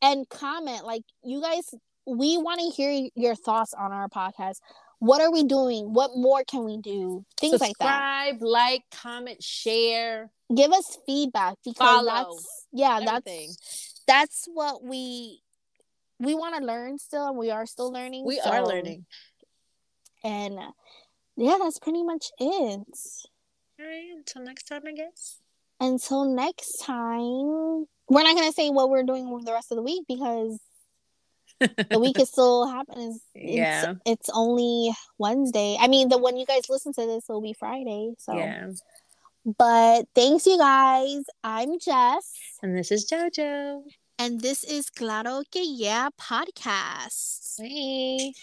[0.03, 0.85] and comment.
[0.85, 1.75] Like you guys,
[2.07, 4.57] we want to hear your thoughts on our podcast.
[4.99, 5.95] What are we doing?
[5.95, 7.25] What more can we do?
[7.41, 8.29] Things subscribe, like that.
[8.29, 10.31] Subscribe, like, comment, share.
[10.55, 12.05] Give us feedback because Follow.
[12.05, 13.49] that's yeah, Everything.
[13.49, 15.41] that's that's what we
[16.19, 18.25] we want to learn still and we are still learning.
[18.27, 18.51] We so.
[18.51, 19.07] are learning.
[20.23, 20.73] And uh,
[21.37, 22.49] yeah, that's pretty much it.
[22.49, 25.41] All right, until next time, I guess
[25.81, 30.05] until next time, we're not gonna say what we're doing the rest of the week
[30.07, 30.61] because
[31.59, 33.19] the week is still happening.
[33.35, 35.77] Yeah, it's, it's, only Wednesday.
[35.81, 38.13] I mean, the when you guys listen to this will be Friday.
[38.19, 38.69] So yeah.
[39.45, 41.25] But thanks, you guys.
[41.43, 42.35] I'm Jess.
[42.63, 43.83] And this is JoJo.
[44.19, 47.57] And this is Claro Que Yeah podcast.
[47.59, 48.35] Hey.